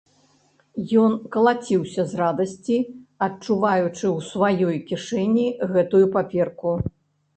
[1.01, 2.77] Ён калаціўся з радасці,
[3.27, 6.71] адчуваючы ў сваёй кішэні гэтую паперку.